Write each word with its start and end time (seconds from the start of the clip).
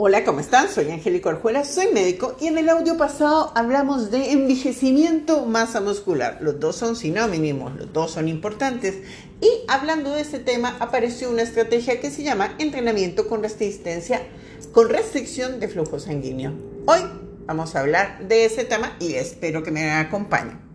Hola, 0.00 0.22
¿cómo 0.22 0.38
están? 0.38 0.68
Soy 0.68 0.92
Angélica 0.92 1.30
Orjuela, 1.30 1.64
soy 1.64 1.88
médico 1.92 2.36
y 2.38 2.46
en 2.46 2.56
el 2.56 2.68
audio 2.68 2.96
pasado 2.96 3.50
hablamos 3.56 4.12
de 4.12 4.30
envejecimiento 4.30 5.44
masa 5.44 5.80
muscular. 5.80 6.38
Los 6.40 6.60
dos 6.60 6.76
son 6.76 6.94
sinónimos, 6.94 7.74
los 7.74 7.92
dos 7.92 8.12
son 8.12 8.28
importantes. 8.28 8.94
Y 9.40 9.48
hablando 9.66 10.12
de 10.12 10.20
este 10.20 10.38
tema 10.38 10.76
apareció 10.78 11.28
una 11.28 11.42
estrategia 11.42 12.00
que 12.00 12.12
se 12.12 12.22
llama 12.22 12.54
entrenamiento 12.60 13.26
con 13.26 13.42
resistencia, 13.42 14.22
con 14.70 14.88
restricción 14.88 15.58
de 15.58 15.66
flujo 15.66 15.98
sanguíneo. 15.98 16.52
Hoy 16.86 17.00
vamos 17.46 17.74
a 17.74 17.80
hablar 17.80 18.28
de 18.28 18.44
ese 18.44 18.62
tema 18.62 18.94
y 19.00 19.14
espero 19.14 19.64
que 19.64 19.72
me 19.72 19.90
acompañen. 19.90 20.67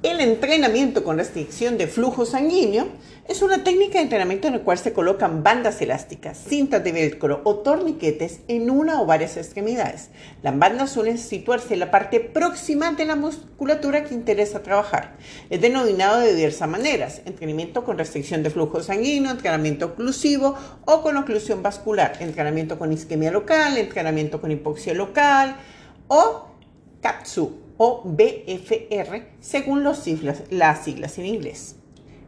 El 0.00 0.20
entrenamiento 0.20 1.02
con 1.02 1.18
restricción 1.18 1.76
de 1.76 1.88
flujo 1.88 2.24
sanguíneo 2.24 2.86
es 3.26 3.42
una 3.42 3.64
técnica 3.64 3.94
de 3.98 4.04
entrenamiento 4.04 4.46
en 4.46 4.52
la 4.54 4.60
cual 4.60 4.78
se 4.78 4.92
colocan 4.92 5.42
bandas 5.42 5.82
elásticas, 5.82 6.38
cintas 6.38 6.84
de 6.84 6.92
velcro 6.92 7.40
o 7.42 7.56
torniquetes 7.56 8.42
en 8.46 8.70
una 8.70 9.02
o 9.02 9.06
varias 9.06 9.36
extremidades. 9.36 10.10
Las 10.40 10.56
bandas 10.56 10.92
suelen 10.92 11.18
situarse 11.18 11.74
en 11.74 11.80
la 11.80 11.90
parte 11.90 12.20
próxima 12.20 12.92
de 12.92 13.06
la 13.06 13.16
musculatura 13.16 14.04
que 14.04 14.14
interesa 14.14 14.62
trabajar. 14.62 15.16
Es 15.50 15.60
denominado 15.60 16.20
de 16.20 16.32
diversas 16.32 16.68
maneras, 16.68 17.22
entrenamiento 17.24 17.82
con 17.82 17.98
restricción 17.98 18.44
de 18.44 18.50
flujo 18.50 18.80
sanguíneo, 18.84 19.32
entrenamiento 19.32 19.86
oclusivo 19.86 20.54
o 20.84 21.02
con 21.02 21.16
oclusión 21.16 21.60
vascular, 21.60 22.18
entrenamiento 22.20 22.78
con 22.78 22.92
isquemia 22.92 23.32
local, 23.32 23.76
entrenamiento 23.76 24.40
con 24.40 24.52
hipoxia 24.52 24.94
local 24.94 25.56
o 26.06 26.46
CAPSU 27.02 27.67
o 27.78 28.02
BFR, 28.04 29.22
según 29.40 29.82
las 29.82 29.98
siglas 30.04 31.18
en 31.18 31.26
inglés. 31.26 31.76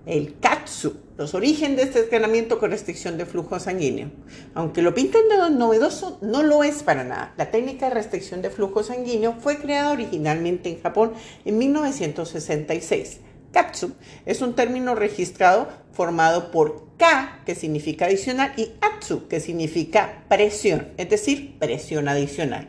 El 0.07 0.39
KATSU, 0.41 0.95
los 1.19 1.35
orígenes 1.35 1.77
de 1.77 1.83
este 1.83 2.01
entrenamiento 2.01 2.59
con 2.59 2.71
restricción 2.71 3.19
de 3.19 3.27
flujo 3.27 3.61
sanguíneo. 3.61 4.11
Aunque 4.55 4.81
lo 4.81 4.95
pintan 4.95 5.29
de 5.29 5.51
novedoso, 5.55 6.19
no 6.23 6.43
lo 6.43 6.65
es 6.65 6.83
para 6.83 7.05
nada. 7.05 7.35
La 7.37 7.51
técnica 7.51 7.89
de 7.89 7.95
restricción 7.95 8.41
de 8.41 8.49
flujo 8.49 8.83
sanguíneo 8.83 9.35
fue 9.39 9.59
creada 9.59 9.93
originalmente 9.93 10.71
en 10.71 10.81
Japón 10.81 11.13
en 11.45 11.59
1966. 11.59 13.21
KATSU 13.53 13.93
es 14.25 14.41
un 14.41 14.55
término 14.55 14.95
registrado 14.95 15.69
formado 15.93 16.51
por 16.51 16.97
K, 16.97 17.43
que 17.45 17.55
significa 17.55 18.07
adicional, 18.07 18.53
y 18.57 18.71
ATSU, 18.81 19.29
que 19.29 19.41
significa 19.41 20.25
presión, 20.29 20.89
es 20.97 21.11
decir, 21.11 21.59
presión 21.59 22.09
adicional. 22.09 22.69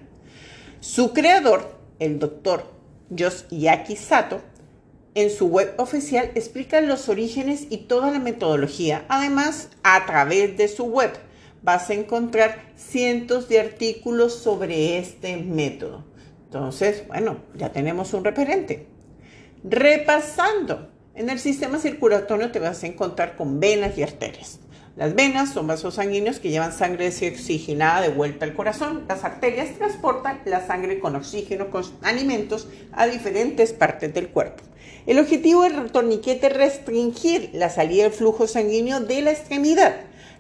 Su 0.80 1.14
creador, 1.14 1.81
el 2.02 2.18
doctor 2.18 2.64
Yoshiaki 3.12 3.96
Sato, 3.96 4.42
en 5.14 5.30
su 5.30 5.48
web 5.48 5.76
oficial 5.78 6.32
explica 6.36 6.82
los 6.82 7.10
orígenes 7.10 7.68
y 7.70 7.78
toda 7.78 8.12
la 8.12 8.20
metodología. 8.20 9.06
Además, 9.08 9.70
a 9.84 10.06
través 10.06 10.58
de 10.58 10.68
su 10.68 10.86
web 10.86 11.12
vas 11.62 11.90
a 11.90 11.94
encontrar 11.94 12.72
cientos 12.76 13.48
de 13.50 13.60
artículos 13.60 14.34
sobre 14.34 14.98
este 14.98 15.38
método. 15.38 16.06
Entonces, 16.46 17.08
bueno, 17.08 17.38
ya 17.56 17.72
tenemos 17.72 18.14
un 18.14 18.24
referente. 18.24 18.88
Repasando, 19.64 20.90
en 21.14 21.30
el 21.30 21.38
sistema 21.38 21.78
circulatorio 21.78 22.52
te 22.52 22.60
vas 22.60 22.84
a 22.84 22.88
encontrar 22.88 23.36
con 23.36 23.60
venas 23.60 23.96
y 23.98 24.04
arterias. 24.04 24.60
Las 25.02 25.16
venas 25.16 25.52
son 25.52 25.66
vasos 25.66 25.96
sanguíneos 25.96 26.40
que 26.40 26.52
llevan 26.52 26.72
sangre 26.72 27.06
desoxigenada 27.06 28.02
de 28.02 28.10
vuelta 28.10 28.46
al 28.46 28.54
corazón. 28.54 29.06
Las 29.10 29.24
arterias 29.24 29.76
transportan 29.76 30.42
la 30.46 30.68
sangre 30.68 31.00
con 31.00 31.16
oxígeno, 31.16 31.72
con 31.72 31.84
alimentos 32.04 32.68
a 32.92 33.08
diferentes 33.08 33.74
partes 33.74 34.14
del 34.14 34.28
cuerpo. 34.28 34.62
El 35.08 35.18
objetivo 35.18 35.64
del 35.64 35.92
torniquete 35.92 36.46
es 36.46 36.54
restringir 36.54 37.50
la 37.54 37.72
salida 37.72 38.04
del 38.04 38.12
flujo 38.12 38.46
sanguíneo 38.46 39.00
de 39.00 39.24
la 39.24 39.32
extremidad. 39.32 39.96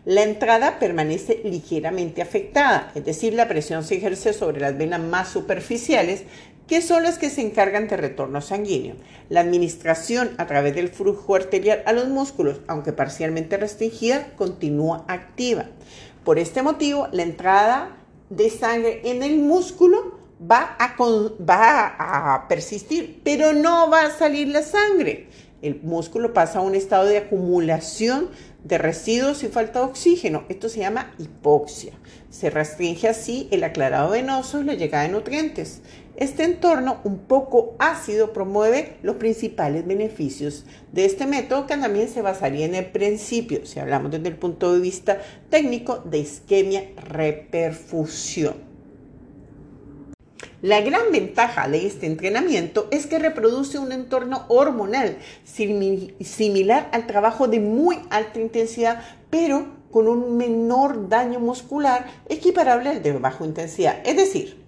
La 0.05 0.21
entrada 0.21 0.77
permanece 0.77 1.41
ligeramente 1.43 2.21
afectada, 2.21 2.91
es 2.93 3.03
decir, 3.03 3.33
la 3.33 3.47
presión 3.47 3.83
se 3.83 3.95
ejerce 3.95 4.31
sobre 4.31 4.61
las 4.61 4.77
venas 4.77 4.99
más 4.99 5.29
superficiales, 5.29 6.25
que 6.71 6.81
son 6.81 7.03
las 7.03 7.17
que 7.17 7.29
se 7.29 7.41
encargan 7.41 7.89
de 7.89 7.97
retorno 7.97 8.39
sanguíneo. 8.39 8.95
La 9.27 9.41
administración 9.41 10.29
a 10.37 10.47
través 10.47 10.73
del 10.73 10.87
flujo 10.87 11.35
arterial 11.35 11.83
a 11.85 11.91
los 11.91 12.07
músculos, 12.07 12.61
aunque 12.65 12.93
parcialmente 12.93 13.57
restringida, 13.57 14.31
continúa 14.37 15.03
activa. 15.09 15.65
Por 16.23 16.39
este 16.39 16.61
motivo, 16.61 17.09
la 17.11 17.23
entrada 17.23 17.97
de 18.29 18.49
sangre 18.49 19.01
en 19.03 19.21
el 19.21 19.39
músculo 19.39 20.17
va 20.49 20.77
a, 20.79 20.95
va 20.97 21.87
a 21.99 22.47
persistir, 22.47 23.19
pero 23.21 23.51
no 23.51 23.89
va 23.89 24.05
a 24.05 24.11
salir 24.11 24.47
la 24.47 24.63
sangre. 24.63 25.27
El 25.61 25.81
músculo 25.83 26.31
pasa 26.33 26.59
a 26.59 26.61
un 26.61 26.75
estado 26.75 27.03
de 27.05 27.17
acumulación 27.17 28.29
de 28.63 28.77
residuos 28.77 29.43
y 29.43 29.47
falta 29.47 29.79
de 29.79 29.85
oxígeno. 29.85 30.43
Esto 30.49 30.69
se 30.69 30.79
llama 30.79 31.13
hipoxia. 31.17 31.93
Se 32.29 32.49
restringe 32.49 33.07
así 33.07 33.47
el 33.51 33.63
aclarado 33.63 34.11
venoso 34.11 34.61
y 34.61 34.63
la 34.63 34.73
llegada 34.73 35.03
de 35.03 35.09
nutrientes. 35.09 35.81
Este 36.17 36.43
entorno 36.43 36.99
un 37.05 37.19
poco 37.19 37.75
ácido 37.79 38.33
promueve 38.33 38.97
los 39.01 39.15
principales 39.15 39.87
beneficios 39.87 40.65
de 40.91 41.05
este 41.05 41.25
método 41.25 41.65
que 41.67 41.77
también 41.77 42.09
se 42.09 42.21
basaría 42.21 42.65
en 42.65 42.75
el 42.75 42.85
principio, 42.87 43.65
si 43.65 43.79
hablamos 43.79 44.11
desde 44.11 44.27
el 44.27 44.35
punto 44.35 44.73
de 44.73 44.81
vista 44.81 45.21
técnico, 45.49 45.99
de 45.99 46.19
isquemia 46.19 46.83
reperfusión. 47.07 48.55
La 50.61 50.81
gran 50.81 51.11
ventaja 51.11 51.67
de 51.67 51.87
este 51.87 52.05
entrenamiento 52.05 52.87
es 52.91 53.07
que 53.07 53.17
reproduce 53.17 53.79
un 53.79 53.91
entorno 53.91 54.45
hormonal 54.47 55.17
similar 55.43 56.89
al 56.91 57.07
trabajo 57.07 57.47
de 57.47 57.59
muy 57.59 57.97
alta 58.11 58.39
intensidad, 58.39 59.01
pero 59.31 59.65
con 59.89 60.07
un 60.07 60.37
menor 60.37 61.09
daño 61.09 61.39
muscular 61.39 62.05
equiparable 62.29 62.89
al 62.89 63.01
de 63.01 63.13
baja 63.13 63.43
intensidad. 63.43 64.01
Es 64.05 64.17
decir, 64.17 64.60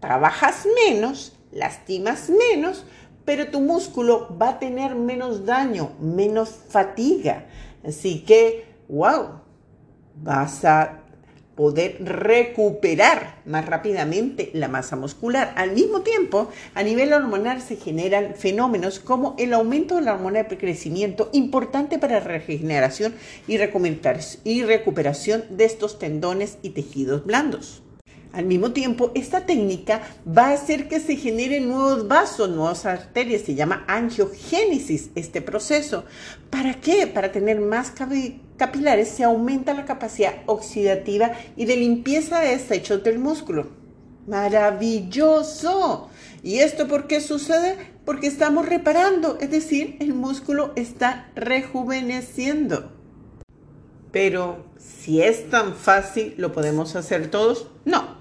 trabajas 0.00 0.66
menos, 0.86 1.36
lastimas 1.52 2.30
menos, 2.30 2.84
pero 3.24 3.48
tu 3.48 3.60
músculo 3.60 4.36
va 4.40 4.50
a 4.50 4.58
tener 4.58 4.94
menos 4.94 5.44
daño, 5.44 5.92
menos 6.00 6.50
fatiga. 6.68 7.46
Así 7.84 8.24
que, 8.24 8.64
wow, 8.88 9.40
vas 10.16 10.64
a 10.64 11.02
poder 11.58 11.96
recuperar 12.00 13.42
más 13.44 13.66
rápidamente 13.66 14.50
la 14.54 14.68
masa 14.68 14.94
muscular. 14.94 15.52
Al 15.56 15.72
mismo 15.72 16.02
tiempo, 16.02 16.48
a 16.74 16.84
nivel 16.84 17.12
hormonal 17.12 17.60
se 17.60 17.74
generan 17.74 18.36
fenómenos 18.36 19.00
como 19.00 19.34
el 19.38 19.52
aumento 19.52 19.96
de 19.96 20.02
la 20.02 20.14
hormona 20.14 20.44
de 20.44 20.56
crecimiento, 20.56 21.30
importante 21.32 21.98
para 21.98 22.20
la 22.20 22.26
regeneración 22.26 23.12
y 23.44 23.58
recuperación 24.62 25.44
de 25.50 25.64
estos 25.64 25.98
tendones 25.98 26.58
y 26.62 26.70
tejidos 26.70 27.26
blandos. 27.26 27.82
Al 28.32 28.44
mismo 28.44 28.72
tiempo, 28.72 29.10
esta 29.14 29.46
técnica 29.46 30.02
va 30.26 30.48
a 30.48 30.52
hacer 30.52 30.86
que 30.88 31.00
se 31.00 31.16
generen 31.16 31.68
nuevos 31.68 32.08
vasos, 32.08 32.50
nuevas 32.50 32.84
arterias, 32.84 33.42
se 33.42 33.54
llama 33.54 33.84
angiogénesis 33.88 35.10
este 35.14 35.40
proceso. 35.40 36.04
¿Para 36.50 36.74
qué? 36.74 37.06
Para 37.06 37.32
tener 37.32 37.58
más 37.60 37.92
capilares 38.56 39.08
se 39.08 39.24
aumenta 39.24 39.72
la 39.72 39.86
capacidad 39.86 40.34
oxidativa 40.46 41.32
y 41.56 41.64
de 41.64 41.76
limpieza 41.76 42.40
de 42.40 42.50
desechos 42.50 43.02
del 43.02 43.18
músculo. 43.18 43.70
¡Maravilloso! 44.26 46.10
¿Y 46.42 46.58
esto 46.58 46.86
por 46.86 47.06
qué 47.06 47.22
sucede? 47.22 47.76
Porque 48.04 48.26
estamos 48.26 48.68
reparando, 48.68 49.38
es 49.40 49.50
decir, 49.50 49.96
el 50.00 50.12
músculo 50.12 50.72
está 50.76 51.30
rejuveneciendo. 51.34 52.92
Pero 54.12 54.66
si 54.76 55.22
es 55.22 55.48
tan 55.48 55.74
fácil, 55.74 56.34
¿lo 56.36 56.52
podemos 56.52 56.94
hacer 56.94 57.30
todos? 57.30 57.68
No, 57.84 58.17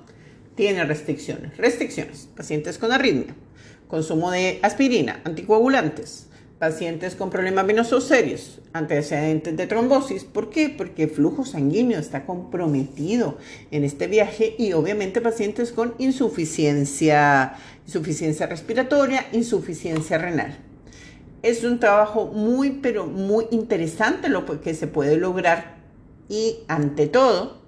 tiene 0.58 0.84
restricciones. 0.84 1.56
Restricciones. 1.56 2.28
Pacientes 2.36 2.78
con 2.78 2.92
arritmia, 2.92 3.34
consumo 3.88 4.32
de 4.32 4.60
aspirina, 4.64 5.22
anticoagulantes, 5.24 6.28
pacientes 6.60 7.16
con 7.16 7.30
problemas 7.30 7.68
venosos 7.68 8.06
serios, 8.06 8.60
antecedentes 8.74 9.56
de 9.56 9.68
trombosis. 9.68 10.24
¿Por 10.24 10.50
qué? 10.50 10.70
Porque 10.70 11.04
el 11.04 11.10
flujo 11.12 11.46
sanguíneo 11.46 12.00
está 12.00 12.26
comprometido 12.26 13.38
en 13.70 13.84
este 13.84 14.08
viaje 14.08 14.56
y 14.58 14.74
obviamente 14.74 15.22
pacientes 15.22 15.72
con 15.72 15.94
insuficiencia, 16.00 17.56
insuficiencia 17.86 18.48
respiratoria, 18.48 19.28
insuficiencia 19.34 20.18
renal. 20.18 20.58
Es 21.44 21.64
un 21.64 21.80
trabajo 21.80 22.26
muy, 22.26 22.72
pero 22.82 23.06
muy 23.06 23.46
interesante 23.52 24.28
lo 24.28 24.44
que 24.60 24.74
se 24.74 24.88
puede 24.88 25.18
lograr 25.18 25.78
y 26.30 26.58
ante 26.68 27.06
todo 27.06 27.67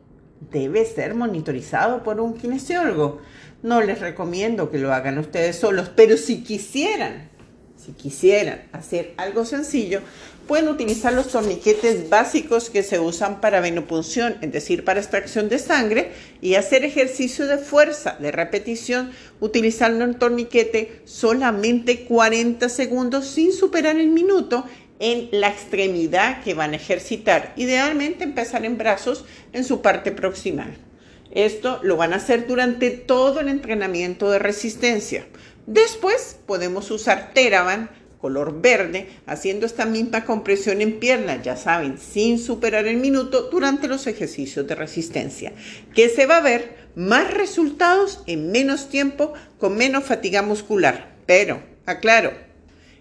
debe 0.52 0.86
ser 0.86 1.16
monitorizado 1.16 2.04
por 2.04 2.20
un 2.20 2.34
kinesiólogo. 2.34 3.22
No 3.62 3.82
les 3.82 4.00
recomiendo 4.00 4.72
que 4.72 4.78
lo 4.78 4.94
hagan 4.94 5.18
ustedes 5.18 5.58
solos, 5.58 5.92
pero 5.96 6.18
si 6.18 6.44
quisieran, 6.44 7.30
si 7.76 7.92
quisieran 7.92 8.64
hacer 8.72 9.14
algo 9.18 9.46
sencillo, 9.46 10.02
pueden 10.48 10.70
utilizar 10.70 11.14
los 11.14 11.28
torniquetes 11.28 12.10
básicos 12.10 12.72
que 12.72 12.82
se 12.82 13.00
usan 13.00 13.40
para 13.40 13.60
venopunción, 13.60 14.38
es 14.42 14.52
decir, 14.52 14.84
para 14.84 15.00
extracción 15.00 15.48
de 15.48 15.60
sangre, 15.60 16.12
y 16.42 16.56
hacer 16.56 16.84
ejercicio 16.84 17.46
de 17.46 17.60
fuerza, 17.60 18.18
de 18.20 18.32
repetición, 18.32 19.12
utilizando 19.40 20.06
un 20.06 20.16
torniquete 20.16 21.02
solamente 21.06 22.06
40 22.06 22.68
segundos 22.68 23.28
sin 23.28 23.54
superar 23.54 23.98
el 23.98 24.10
minuto 24.10 24.66
en 25.00 25.30
la 25.32 25.48
extremidad 25.48 26.44
que 26.44 26.54
van 26.54 26.74
a 26.74 26.76
ejercitar. 26.76 27.54
Idealmente 27.56 28.24
empezar 28.24 28.66
en 28.66 28.78
brazos 28.78 29.26
en 29.54 29.64
su 29.64 29.82
parte 29.82 30.12
proximal. 30.12 30.78
Esto 31.32 31.80
lo 31.84 31.98
van 31.98 32.14
a 32.14 32.18
hacer 32.18 32.48
durante 32.48 32.90
todo 32.92 33.40
el 33.40 33.48
entrenamiento 33.48 34.30
de 34.30 34.40
resistencia. 34.40 35.26
Después 35.66 36.38
podemos 36.46 36.90
usar 36.92 37.32
Teraban 37.34 37.90
color 38.20 38.62
verde, 38.62 39.08
haciendo 39.26 39.66
esta 39.66 39.86
misma 39.86 40.26
compresión 40.26 40.82
en 40.82 41.00
piernas, 41.00 41.42
ya 41.44 41.56
saben, 41.56 41.98
sin 41.98 42.38
superar 42.38 42.86
el 42.86 42.98
minuto 42.98 43.50
durante 43.50 43.88
los 43.88 44.08
ejercicios 44.08 44.68
de 44.68 44.76
resistencia, 44.76 45.54
que 45.96 46.10
se 46.10 46.26
va 46.26 46.38
a 46.38 46.42
ver 46.42 46.90
más 46.96 47.34
resultados 47.34 48.22
en 48.28 48.52
menos 48.52 48.90
tiempo 48.90 49.34
con 49.58 49.78
menos 49.78 50.04
fatiga 50.04 50.42
muscular. 50.42 51.16
Pero, 51.26 51.64
aclaro, 51.86 52.34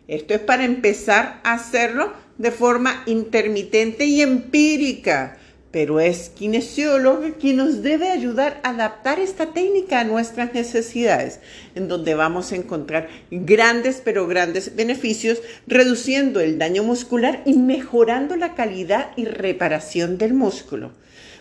esto 0.09 0.35
es 0.35 0.41
para 0.41 0.65
empezar 0.65 1.41
a 1.45 1.55
hacerlo 1.55 2.13
de 2.39 2.51
forma 2.51 3.03
intermitente 3.07 4.07
y 4.07 4.23
empírica 4.23 5.39
pero 5.71 6.01
es 6.01 6.31
kinesiólogo 6.31 7.35
quien 7.39 7.57
nos 7.57 7.83
debe 7.83 8.09
ayudar 8.09 8.61
a 8.63 8.71
adaptar 8.71 9.19
esta 9.19 9.53
técnica 9.53 10.01
a 10.01 10.05
nuestras 10.05 10.55
necesidades, 10.55 11.41
en 11.75 11.89
donde 11.89 12.15
vamos 12.15 12.53
a 12.53 12.57
encontrar 12.57 13.09
grandes, 13.31 14.01
pero 14.03 14.27
grandes 14.27 14.75
beneficios, 14.77 15.43
reduciendo 15.67 16.41
el 16.41 16.59
daño 16.59 16.83
muscular 16.83 17.43
y 17.45 17.55
mejorando 17.55 18.37
la 18.37 18.55
calidad 18.55 19.11
y 19.17 19.27
reparación 19.27 20.17
del 20.17 20.33
músculo. 20.33 20.93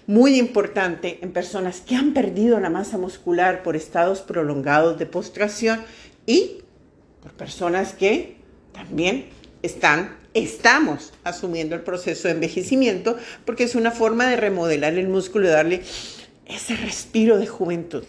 Muy 0.08 0.38
importante 0.38 1.20
en 1.22 1.32
personas 1.32 1.82
que 1.82 1.96
han 1.96 2.14
perdido 2.14 2.60
la 2.60 2.70
masa 2.70 2.98
muscular 2.98 3.64
por 3.64 3.76
estados 3.76 4.22
prolongados 4.22 5.00
de 5.00 5.06
postración 5.06 5.82
y 6.26 6.64
por 7.22 7.34
personas 7.34 7.94
que 7.94 8.37
también 8.78 9.26
están 9.64 10.16
estamos 10.34 11.14
asumiendo 11.24 11.76
el 11.76 11.82
proceso 11.82 12.28
de 12.28 12.36
envejecimiento 12.36 13.18
porque 13.46 13.64
es 13.64 13.76
una 13.76 13.92
forma 13.92 14.30
de 14.30 14.36
remodelar 14.36 14.94
el 14.94 15.08
músculo 15.08 15.48
y 15.48 15.52
darle 15.52 15.82
ese 16.46 16.76
respiro 16.76 17.38
de 17.38 17.48
juventud. 17.48 18.04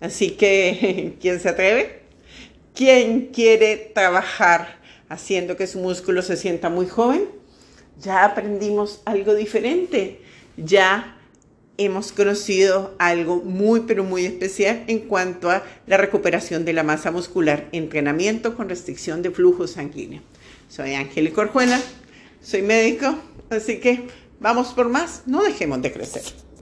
Así 0.00 0.32
que, 0.32 1.14
¿quién 1.20 1.40
se 1.40 1.48
atreve? 1.48 2.00
¿Quién 2.74 3.26
quiere 3.26 3.76
trabajar 3.94 4.78
haciendo 5.08 5.56
que 5.56 5.68
su 5.68 5.78
músculo 5.78 6.22
se 6.22 6.36
sienta 6.36 6.70
muy 6.70 6.86
joven? 6.86 7.28
Ya 8.00 8.24
aprendimos 8.24 9.00
algo 9.04 9.34
diferente. 9.34 10.20
Ya 10.56 11.16
hemos 11.76 12.12
conocido 12.12 12.94
algo 12.98 13.36
muy, 13.36 13.80
pero 13.80 14.04
muy 14.04 14.24
especial 14.26 14.84
en 14.86 15.00
cuanto 15.00 15.50
a 15.50 15.62
la 15.86 15.96
recuperación 15.96 16.64
de 16.64 16.72
la 16.72 16.82
masa 16.82 17.10
muscular, 17.10 17.68
entrenamiento 17.72 18.56
con 18.56 18.68
restricción 18.68 19.22
de 19.22 19.30
flujo 19.30 19.66
sanguíneo. 19.66 20.22
Soy 20.68 20.94
Angélica 20.94 21.40
Orjuela, 21.40 21.80
soy 22.42 22.62
médico, 22.62 23.16
así 23.50 23.78
que 23.78 24.06
vamos 24.40 24.68
por 24.68 24.88
más, 24.88 25.22
no 25.26 25.42
dejemos 25.42 25.82
de 25.82 25.92
crecer. 25.92 26.43